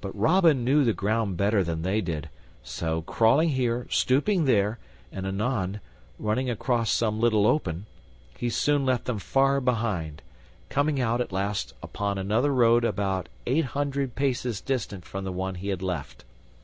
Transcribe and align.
But 0.00 0.12
Robin 0.18 0.64
knew 0.64 0.82
the 0.84 0.92
ground 0.92 1.36
better 1.36 1.62
than 1.62 1.82
they 1.82 2.00
did, 2.00 2.28
so 2.60 3.02
crawling 3.02 3.50
here, 3.50 3.86
stooping 3.88 4.44
there, 4.44 4.80
and, 5.12 5.24
anon, 5.24 5.78
running 6.18 6.50
across 6.50 6.90
some 6.90 7.20
little 7.20 7.46
open, 7.46 7.86
he 8.36 8.50
soon 8.50 8.84
left 8.84 9.04
them 9.04 9.20
far 9.20 9.60
behind, 9.60 10.22
coming 10.70 11.00
out, 11.00 11.20
at 11.20 11.30
last, 11.30 11.72
upon 11.84 12.18
another 12.18 12.52
road 12.52 12.84
about 12.84 13.28
eight 13.46 13.66
hundred 13.66 14.16
paces 14.16 14.60
distant 14.60 15.04
from 15.04 15.22
the 15.22 15.30
one 15.30 15.54
he 15.54 15.68
had 15.68 15.82
left. 15.82 16.24